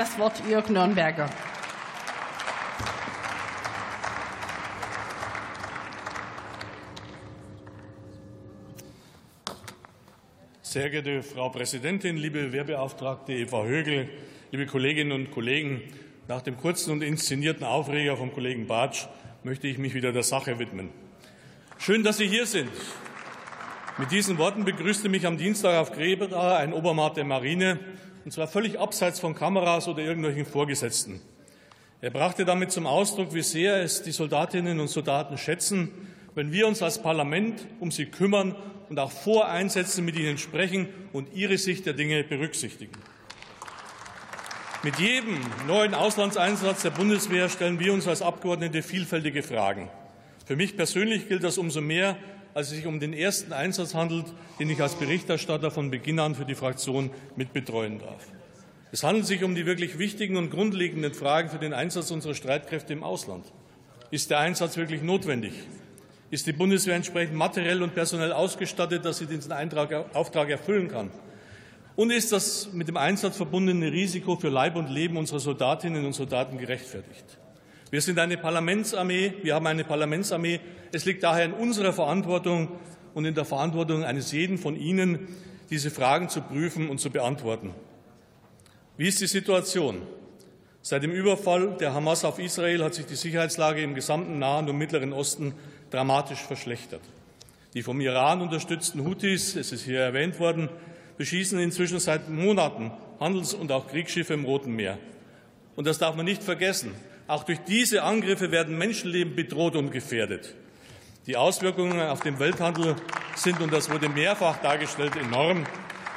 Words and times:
Das 0.00 0.18
Wort 0.18 0.42
Jörg 0.48 0.70
Nürnberger. 0.70 1.28
Sehr 10.62 10.88
geehrte 10.88 11.22
Frau 11.22 11.50
Präsidentin, 11.50 12.16
liebe 12.16 12.50
Wehrbeauftragte 12.50 13.34
Eva 13.34 13.64
Högel, 13.64 14.08
liebe 14.50 14.64
Kolleginnen 14.64 15.12
und 15.12 15.32
Kollegen! 15.32 15.82
Nach 16.28 16.40
dem 16.40 16.56
kurzen 16.56 16.92
und 16.92 17.02
inszenierten 17.02 17.66
Aufreger 17.66 18.16
vom 18.16 18.32
Kollegen 18.32 18.66
Bartsch 18.66 19.06
möchte 19.42 19.66
ich 19.66 19.76
mich 19.76 19.92
wieder 19.92 20.12
der 20.12 20.22
Sache 20.22 20.58
widmen. 20.58 20.88
Schön, 21.76 22.02
dass 22.02 22.16
Sie 22.16 22.26
hier 22.26 22.46
sind. 22.46 22.70
Mit 24.00 24.12
diesen 24.12 24.38
Worten 24.38 24.64
begrüßte 24.64 25.10
mich 25.10 25.26
am 25.26 25.36
Dienstag 25.36 25.76
auf 25.76 25.92
Grebera 25.92 26.56
ein 26.56 26.72
Obermaat 26.72 27.18
der 27.18 27.24
Marine, 27.24 27.78
und 28.24 28.30
zwar 28.30 28.48
völlig 28.48 28.80
abseits 28.80 29.20
von 29.20 29.34
Kameras 29.34 29.88
oder 29.88 30.02
irgendwelchen 30.02 30.46
Vorgesetzten. 30.46 31.20
Er 32.00 32.08
brachte 32.08 32.46
damit 32.46 32.72
zum 32.72 32.86
Ausdruck, 32.86 33.34
wie 33.34 33.42
sehr 33.42 33.82
es 33.82 34.02
die 34.02 34.12
Soldatinnen 34.12 34.80
und 34.80 34.88
Soldaten 34.88 35.36
schätzen, 35.36 35.90
wenn 36.34 36.50
wir 36.50 36.66
uns 36.66 36.80
als 36.80 37.02
Parlament 37.02 37.66
um 37.78 37.90
sie 37.90 38.06
kümmern 38.06 38.56
und 38.88 38.98
auch 38.98 39.12
vor 39.12 39.50
Einsätzen 39.50 40.06
mit 40.06 40.18
ihnen 40.18 40.38
sprechen 40.38 40.88
und 41.12 41.34
ihre 41.34 41.58
Sicht 41.58 41.84
der 41.84 41.92
Dinge 41.92 42.24
berücksichtigen. 42.24 42.96
Mit 44.82 44.98
jedem 44.98 45.40
neuen 45.66 45.92
Auslandseinsatz 45.92 46.80
der 46.80 46.90
Bundeswehr 46.90 47.50
stellen 47.50 47.78
wir 47.78 47.92
uns 47.92 48.08
als 48.08 48.22
Abgeordnete 48.22 48.82
vielfältige 48.82 49.42
Fragen. 49.42 49.90
Für 50.46 50.56
mich 50.56 50.74
persönlich 50.74 51.28
gilt 51.28 51.44
das 51.44 51.58
umso 51.58 51.82
mehr, 51.82 52.16
als 52.54 52.68
es 52.70 52.76
sich 52.76 52.86
um 52.86 53.00
den 53.00 53.12
ersten 53.12 53.52
Einsatz 53.52 53.94
handelt, 53.94 54.26
den 54.58 54.70
ich 54.70 54.80
als 54.80 54.94
Berichterstatter 54.94 55.70
von 55.70 55.90
Beginn 55.90 56.18
an 56.18 56.34
für 56.34 56.44
die 56.44 56.54
Fraktion 56.54 57.10
mitbetreuen 57.36 57.98
darf. 57.98 58.26
Es 58.92 59.04
handelt 59.04 59.26
sich 59.26 59.44
um 59.44 59.54
die 59.54 59.66
wirklich 59.66 59.98
wichtigen 59.98 60.36
und 60.36 60.50
grundlegenden 60.50 61.14
Fragen 61.14 61.48
für 61.48 61.58
den 61.58 61.72
Einsatz 61.72 62.10
unserer 62.10 62.34
Streitkräfte 62.34 62.92
im 62.92 63.04
Ausland. 63.04 63.44
Ist 64.10 64.30
der 64.30 64.40
Einsatz 64.40 64.76
wirklich 64.76 65.02
notwendig? 65.02 65.52
Ist 66.30 66.46
die 66.46 66.52
Bundeswehr 66.52 66.96
entsprechend 66.96 67.36
materiell 67.36 67.82
und 67.82 67.94
personell 67.94 68.32
ausgestattet, 68.32 69.04
dass 69.04 69.18
sie 69.18 69.26
diesen 69.26 69.52
Auftrag 69.52 70.50
erfüllen 70.50 70.88
kann? 70.88 71.10
Und 71.96 72.10
ist 72.10 72.32
das 72.32 72.72
mit 72.72 72.88
dem 72.88 72.96
Einsatz 72.96 73.36
verbundene 73.36 73.92
Risiko 73.92 74.36
für 74.36 74.48
Leib 74.48 74.76
und 74.76 74.88
Leben 74.88 75.16
unserer 75.16 75.40
Soldatinnen 75.40 76.04
und 76.04 76.12
Soldaten 76.12 76.58
gerechtfertigt? 76.58 77.38
Wir 77.90 78.00
sind 78.00 78.18
eine 78.20 78.36
Parlamentsarmee, 78.36 79.34
wir 79.42 79.54
haben 79.54 79.66
eine 79.66 79.82
Parlamentsarmee. 79.82 80.60
Es 80.92 81.04
liegt 81.04 81.24
daher 81.24 81.44
in 81.44 81.52
unserer 81.52 81.92
Verantwortung 81.92 82.68
und 83.14 83.24
in 83.24 83.34
der 83.34 83.44
Verantwortung 83.44 84.04
eines 84.04 84.30
jeden 84.30 84.58
von 84.58 84.76
Ihnen, 84.76 85.26
diese 85.70 85.90
Fragen 85.90 86.28
zu 86.28 86.40
prüfen 86.40 86.88
und 86.88 86.98
zu 86.98 87.10
beantworten. 87.10 87.74
Wie 88.96 89.08
ist 89.08 89.20
die 89.20 89.26
Situation? 89.26 90.02
Seit 90.82 91.02
dem 91.02 91.10
Überfall 91.10 91.76
der 91.78 91.92
Hamas 91.92 92.24
auf 92.24 92.38
Israel 92.38 92.84
hat 92.84 92.94
sich 92.94 93.06
die 93.06 93.16
Sicherheitslage 93.16 93.82
im 93.82 93.94
gesamten 93.94 94.38
Nahen 94.38 94.68
und 94.68 94.78
Mittleren 94.78 95.12
Osten 95.12 95.54
dramatisch 95.90 96.40
verschlechtert. 96.40 97.02
Die 97.74 97.82
vom 97.82 98.00
Iran 98.00 98.40
unterstützten 98.40 99.04
Houthis, 99.04 99.56
es 99.56 99.72
ist 99.72 99.84
hier 99.84 100.00
erwähnt 100.00 100.38
worden, 100.38 100.68
beschießen 101.18 101.58
inzwischen 101.58 101.98
seit 101.98 102.30
Monaten 102.30 102.92
Handels- 103.18 103.52
und 103.52 103.72
auch 103.72 103.88
Kriegsschiffe 103.88 104.34
im 104.34 104.44
Roten 104.44 104.74
Meer. 104.74 104.98
Und 105.76 105.86
das 105.86 105.98
darf 105.98 106.16
man 106.16 106.24
nicht 106.24 106.42
vergessen. 106.42 106.94
Auch 107.30 107.44
durch 107.44 107.60
diese 107.60 108.02
Angriffe 108.02 108.50
werden 108.50 108.76
Menschenleben 108.76 109.36
bedroht 109.36 109.76
und 109.76 109.92
gefährdet. 109.92 110.56
Die 111.28 111.36
Auswirkungen 111.36 112.00
auf 112.00 112.18
den 112.22 112.40
Welthandel 112.40 112.96
sind, 113.36 113.60
und 113.60 113.72
das 113.72 113.88
wurde 113.88 114.08
mehrfach 114.08 114.60
dargestellt, 114.60 115.14
enorm. 115.14 115.64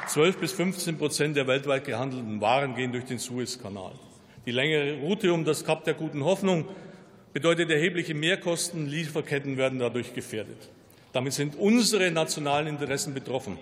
12 0.08 0.38
bis 0.38 0.50
15 0.50 0.98
Prozent 0.98 1.36
der 1.36 1.46
weltweit 1.46 1.84
gehandelten 1.84 2.40
Waren 2.40 2.74
gehen 2.74 2.90
durch 2.90 3.04
den 3.04 3.20
Suezkanal. 3.20 3.92
Die 4.44 4.50
längere 4.50 4.94
Route 5.02 5.32
um 5.32 5.44
das 5.44 5.64
Kap 5.64 5.84
der 5.84 5.94
Guten 5.94 6.24
Hoffnung 6.24 6.66
bedeutet 7.32 7.70
erhebliche 7.70 8.14
Mehrkosten. 8.14 8.88
Lieferketten 8.88 9.56
werden 9.56 9.78
dadurch 9.78 10.14
gefährdet. 10.14 10.68
Damit 11.12 11.34
sind 11.34 11.54
unsere 11.54 12.10
nationalen 12.10 12.66
Interessen 12.66 13.14
betroffen. 13.14 13.56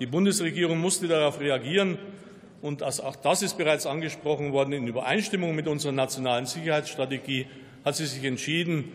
Die 0.00 0.06
Bundesregierung 0.06 0.80
musste 0.80 1.06
darauf 1.06 1.38
reagieren. 1.38 1.96
Und 2.60 2.82
auch 2.82 3.16
das 3.16 3.42
ist 3.42 3.56
bereits 3.56 3.86
angesprochen 3.86 4.52
worden. 4.52 4.72
In 4.72 4.88
Übereinstimmung 4.88 5.54
mit 5.54 5.68
unserer 5.68 5.92
nationalen 5.92 6.46
Sicherheitsstrategie 6.46 7.46
hat 7.84 7.96
sie 7.96 8.06
sich 8.06 8.24
entschieden, 8.24 8.92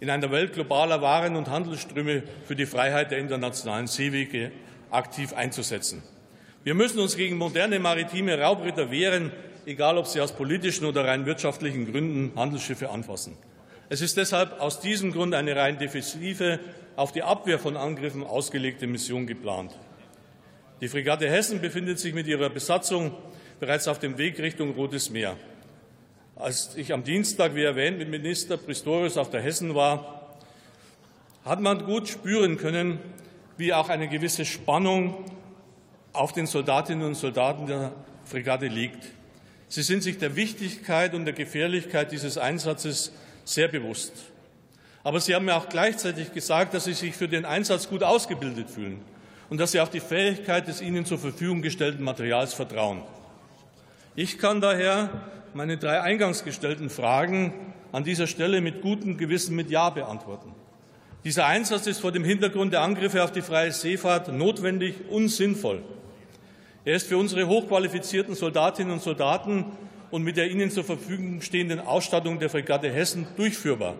in 0.00 0.08
einer 0.08 0.30
Welt 0.30 0.54
globaler 0.54 1.02
Waren- 1.02 1.36
und 1.36 1.50
Handelsströme 1.50 2.22
für 2.46 2.56
die 2.56 2.64
Freiheit 2.64 3.10
der 3.10 3.18
internationalen 3.18 3.86
Seewege 3.86 4.50
aktiv 4.90 5.34
einzusetzen. 5.34 6.02
Wir 6.64 6.74
müssen 6.74 6.98
uns 7.00 7.16
gegen 7.16 7.36
moderne 7.36 7.78
maritime 7.78 8.38
Raubritter 8.38 8.90
wehren, 8.90 9.30
egal 9.66 9.98
ob 9.98 10.06
sie 10.06 10.20
aus 10.20 10.32
politischen 10.32 10.86
oder 10.86 11.04
rein 11.04 11.26
wirtschaftlichen 11.26 11.90
Gründen 11.90 12.32
Handelsschiffe 12.34 12.90
anfassen. 12.90 13.36
Es 13.90 14.00
ist 14.00 14.16
deshalb 14.16 14.60
aus 14.60 14.80
diesem 14.80 15.12
Grund 15.12 15.34
eine 15.34 15.54
rein 15.54 15.78
defensive, 15.78 16.60
auf 16.96 17.12
die 17.12 17.22
Abwehr 17.22 17.58
von 17.58 17.76
Angriffen 17.76 18.24
ausgelegte 18.24 18.86
Mission 18.86 19.26
geplant. 19.26 19.72
Die 20.80 20.88
Fregatte 20.88 21.28
Hessen 21.28 21.60
befindet 21.60 21.98
sich 21.98 22.14
mit 22.14 22.26
ihrer 22.26 22.48
Besatzung 22.48 23.12
bereits 23.58 23.86
auf 23.86 23.98
dem 23.98 24.16
Weg 24.16 24.38
Richtung 24.38 24.72
Rotes 24.72 25.10
Meer. 25.10 25.36
Als 26.36 26.74
ich 26.74 26.94
am 26.94 27.04
Dienstag, 27.04 27.54
wie 27.54 27.64
erwähnt, 27.64 27.98
mit 27.98 28.08
Minister 28.08 28.56
Pistorius 28.56 29.18
auf 29.18 29.28
der 29.28 29.42
Hessen 29.42 29.74
war, 29.74 30.38
hat 31.44 31.60
man 31.60 31.84
gut 31.84 32.08
spüren 32.08 32.56
können, 32.56 32.98
wie 33.58 33.74
auch 33.74 33.90
eine 33.90 34.08
gewisse 34.08 34.46
Spannung 34.46 35.26
auf 36.14 36.32
den 36.32 36.46
Soldatinnen 36.46 37.06
und 37.06 37.14
Soldaten 37.14 37.66
der 37.66 37.92
Fregatte 38.24 38.66
liegt. 38.66 39.04
Sie 39.68 39.82
sind 39.82 40.02
sich 40.02 40.16
der 40.16 40.34
Wichtigkeit 40.34 41.12
und 41.12 41.26
der 41.26 41.34
Gefährlichkeit 41.34 42.10
dieses 42.10 42.38
Einsatzes 42.38 43.12
sehr 43.44 43.68
bewusst. 43.68 44.14
Aber 45.04 45.20
Sie 45.20 45.34
haben 45.34 45.44
mir 45.44 45.56
auch 45.56 45.68
gleichzeitig 45.68 46.32
gesagt, 46.32 46.72
dass 46.72 46.86
Sie 46.86 46.94
sich 46.94 47.14
für 47.14 47.28
den 47.28 47.44
Einsatz 47.44 47.86
gut 47.86 48.02
ausgebildet 48.02 48.70
fühlen 48.70 49.02
und 49.50 49.58
dass 49.58 49.72
Sie 49.72 49.80
auf 49.80 49.90
die 49.90 50.00
Fähigkeit 50.00 50.68
des 50.68 50.80
Ihnen 50.80 51.04
zur 51.04 51.18
Verfügung 51.18 51.60
gestellten 51.60 52.02
Materials 52.02 52.54
vertrauen. 52.54 53.02
Ich 54.16 54.38
kann 54.38 54.60
daher 54.60 55.10
meine 55.52 55.76
drei 55.76 56.00
eingangs 56.00 56.44
gestellten 56.44 56.88
Fragen 56.88 57.52
an 57.92 58.04
dieser 58.04 58.28
Stelle 58.28 58.60
mit 58.60 58.80
gutem 58.80 59.18
Gewissen 59.18 59.56
mit 59.56 59.68
Ja 59.68 59.90
beantworten. 59.90 60.54
Dieser 61.24 61.46
Einsatz 61.46 61.86
ist 61.86 62.00
vor 62.00 62.12
dem 62.12 62.24
Hintergrund 62.24 62.72
der 62.72 62.80
Angriffe 62.80 63.22
auf 63.22 63.32
die 63.32 63.42
freie 63.42 63.72
Seefahrt 63.72 64.32
notwendig 64.32 64.94
und 65.10 65.28
sinnvoll. 65.28 65.82
Er 66.84 66.94
ist 66.94 67.08
für 67.08 67.18
unsere 67.18 67.46
hochqualifizierten 67.46 68.34
Soldatinnen 68.34 68.92
und 68.92 69.02
Soldaten 69.02 69.66
und 70.10 70.22
mit 70.22 70.36
der 70.36 70.50
ihnen 70.50 70.70
zur 70.70 70.84
Verfügung 70.84 71.42
stehenden 71.42 71.80
Ausstattung 71.80 72.38
der 72.38 72.50
Fregatte 72.50 72.90
Hessen 72.90 73.26
durchführbar. 73.36 73.96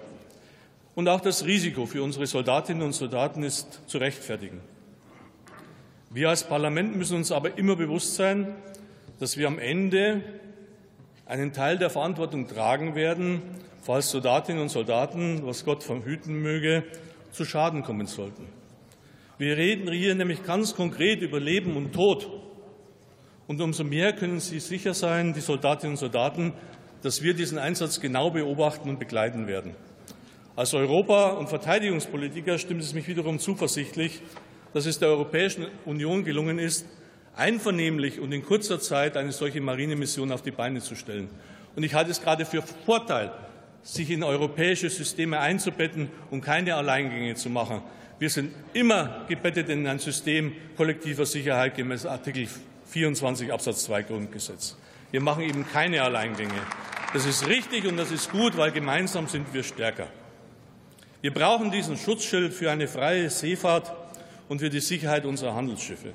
Und 0.94 1.09
auch 1.09 1.21
das 1.21 1.44
Risiko 1.44 1.87
für 1.87 2.03
unsere 2.03 2.27
Soldatinnen 2.27 2.83
und 2.83 2.93
Soldaten 2.93 3.43
ist 3.43 3.81
zu 3.87 3.99
rechtfertigen. 3.99 4.60
Wir 6.12 6.28
als 6.28 6.43
Parlament 6.43 6.97
müssen 6.97 7.19
uns 7.19 7.31
aber 7.31 7.56
immer 7.56 7.76
bewusst 7.76 8.16
sein, 8.16 8.56
dass 9.21 9.37
wir 9.37 9.47
am 9.47 9.60
Ende 9.60 10.22
einen 11.25 11.53
Teil 11.53 11.78
der 11.78 11.88
Verantwortung 11.88 12.48
tragen 12.48 12.97
werden, 12.97 13.43
falls 13.81 14.10
Soldatinnen 14.10 14.60
und 14.60 14.71
Soldaten, 14.71 15.47
was 15.47 15.65
Gott 15.65 15.84
verhüten 15.84 16.43
möge, 16.43 16.82
zu 17.31 17.44
Schaden 17.44 17.84
kommen 17.84 18.09
sollten. 18.09 18.47
Wir 19.38 19.56
reden 19.56 19.88
hier 19.93 20.16
nämlich 20.16 20.43
ganz 20.43 20.75
konkret 20.75 21.22
über 21.22 21.38
Leben 21.38 21.76
und 21.76 21.93
Tod. 21.93 22.28
Und 23.47 23.60
umso 23.60 23.84
mehr 23.84 24.12
können 24.12 24.41
Sie 24.41 24.59
sicher 24.59 24.94
sein, 24.94 25.32
die 25.32 25.41
Soldatinnen 25.41 25.92
und 25.92 25.98
Soldaten, 25.98 26.54
dass 27.03 27.22
wir 27.22 27.34
diesen 27.34 27.56
Einsatz 27.56 28.00
genau 28.00 28.32
beobachten 28.32 28.91
und 28.91 28.98
begleiten 28.98 29.47
werden. 29.47 29.77
Als 30.56 30.75
Europa- 30.75 31.34
und 31.34 31.48
Verteidigungspolitiker 31.48 32.59
stimmt 32.59 32.82
es 32.82 32.94
mich 32.94 33.06
wiederum 33.06 33.38
zuversichtlich, 33.38 34.22
dass 34.73 34.87
es 34.87 34.99
der 34.99 35.09
Europäischen 35.09 35.67
Union 35.85 36.25
gelungen 36.25 36.59
ist, 36.59 36.87
einvernehmlich 37.37 38.21
und 38.21 38.33
in 38.33 38.45
kurzer 38.45 38.81
Zeit 38.81 39.17
eine 39.17 39.33
solche 39.33 39.61
Marinemission 39.61 40.33
auf 40.33 40.43
die 40.43 40.51
Beine 40.51 40.81
zu 40.81 40.95
stellen. 40.95 41.29
Und 41.77 41.83
ich 41.83 41.95
halte 41.95 42.11
es 42.11 42.21
gerade 42.21 42.45
für 42.45 42.63
Vorteil, 42.63 43.33
sich 43.83 44.11
in 44.11 44.22
europäische 44.22 44.91
Systeme 44.91 45.39
einzubetten 45.39 46.11
und 46.31 46.43
keine 46.43 46.75
Alleingänge 46.75 47.34
zu 47.34 47.49
machen. 47.49 47.83
Wir 48.19 48.28
sind 48.28 48.53
immer 48.75 49.25
gebettet 49.28 49.71
in 49.71 49.87
ein 49.87 49.99
System 49.99 50.53
kollektiver 50.77 51.25
Sicherheit 51.25 51.77
gemäß 51.77 52.05
Artikel 52.05 52.47
24 52.91 53.53
Absatz 53.53 53.84
2 53.84 54.03
Grundgesetz. 54.03 54.77
Wir 55.11 55.23
machen 55.23 55.43
eben 55.43 55.66
keine 55.66 56.03
Alleingänge. 56.03 56.53
Das 57.15 57.25
ist 57.25 57.49
richtig 57.49 57.87
und 57.87 57.97
das 57.97 58.11
ist 58.11 58.31
gut, 58.31 58.57
weil 58.57 58.73
gemeinsam 58.73 59.27
sind 59.27 59.53
wir 59.55 59.63
stärker. 59.63 60.09
Wir 61.23 61.33
brauchen 61.33 61.71
diesen 61.71 61.97
Schutzschild 61.97 62.53
für 62.53 62.71
eine 62.71 62.89
freie 62.89 63.31
Seefahrt 63.31 63.93
und 64.51 64.59
für 64.59 64.69
die 64.69 64.81
Sicherheit 64.81 65.25
unserer 65.25 65.55
Handelsschiffe. 65.55 66.13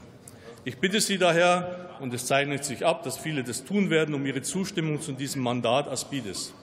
Ich 0.65 0.77
bitte 0.77 0.99
Sie 0.99 1.17
daher, 1.17 1.89
und 2.01 2.13
es 2.13 2.25
zeichnet 2.25 2.65
sich 2.65 2.85
ab, 2.85 3.01
dass 3.03 3.17
viele 3.17 3.45
das 3.45 3.63
tun 3.63 3.89
werden, 3.89 4.13
um 4.13 4.25
Ihre 4.25 4.41
Zustimmung 4.41 5.01
zu 5.01 5.13
diesem 5.13 5.41
Mandat 5.41 5.87
Aspides. 5.87 6.53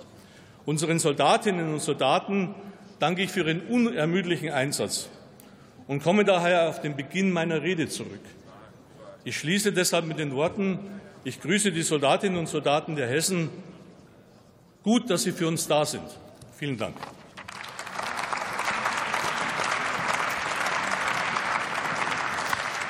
Unseren 0.67 0.99
Soldatinnen 0.99 1.73
und 1.73 1.81
Soldaten 1.81 2.55
danke 2.99 3.23
ich 3.23 3.31
für 3.31 3.41
Ihren 3.41 3.63
unermüdlichen 3.63 4.51
Einsatz 4.51 5.09
und 5.89 6.03
komme 6.03 6.27
daher 6.27 6.69
auf 6.69 6.83
den 6.83 6.95
Beginn 6.95 7.33
meiner 7.33 7.63
Rede 7.63 7.89
zurück. 7.89 8.21
Ich 9.25 9.39
schließe 9.39 9.73
deshalb 9.73 10.05
mit 10.05 10.19
den 10.19 10.35
Worten, 10.35 10.79
Ich 11.25 11.41
grüße 11.41 11.71
die 11.71 11.83
Soldatinnen 11.83 12.37
und 12.37 12.49
Soldaten 12.49 12.97
der 12.97 13.09
Hessen. 13.09 13.49
Gut, 14.83 15.09
dass 15.09 15.23
Sie 15.23 15.31
für 15.31 15.47
uns 15.47 15.69
da 15.69 15.87
sind. 15.87 16.03
Vielen 16.59 16.77
Dank. 16.77 16.97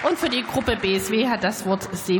Und 0.02 0.18
für 0.18 0.28
die 0.28 0.42
Gruppe 0.42 0.76
BSW 0.76 1.28
hat 1.28 1.44
das 1.44 1.64
Wort 1.64 1.88
Sevi 1.92 2.10